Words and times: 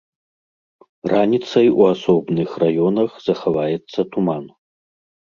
Раніцай 1.11 1.67
у 1.73 1.81
асобных 1.93 2.49
раёнах 2.63 3.09
захаваецца 3.29 3.99
туман. 4.17 4.43